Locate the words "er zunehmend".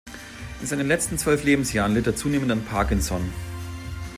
2.07-2.51